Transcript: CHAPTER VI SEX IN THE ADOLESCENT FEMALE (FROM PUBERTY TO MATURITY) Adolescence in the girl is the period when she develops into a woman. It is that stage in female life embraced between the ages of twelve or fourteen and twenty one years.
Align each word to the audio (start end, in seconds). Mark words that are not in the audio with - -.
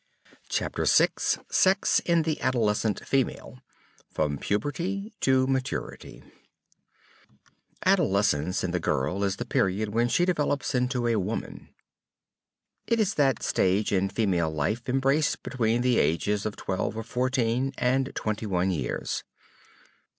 CHAPTER 0.49 0.85
VI 0.85 1.09
SEX 1.51 1.99
IN 1.99 2.23
THE 2.23 2.39
ADOLESCENT 2.41 3.05
FEMALE 3.05 3.59
(FROM 4.11 4.39
PUBERTY 4.39 5.13
TO 5.19 5.45
MATURITY) 5.45 6.23
Adolescence 7.85 8.63
in 8.63 8.71
the 8.71 8.79
girl 8.79 9.23
is 9.23 9.35
the 9.35 9.45
period 9.45 9.89
when 9.93 10.09
she 10.09 10.25
develops 10.25 10.73
into 10.73 11.05
a 11.05 11.17
woman. 11.17 11.69
It 12.87 12.99
is 12.99 13.13
that 13.13 13.43
stage 13.43 13.91
in 13.91 14.09
female 14.09 14.49
life 14.49 14.89
embraced 14.89 15.43
between 15.43 15.83
the 15.83 15.99
ages 15.99 16.47
of 16.47 16.55
twelve 16.55 16.97
or 16.97 17.03
fourteen 17.03 17.71
and 17.77 18.11
twenty 18.15 18.47
one 18.47 18.71
years. 18.71 19.23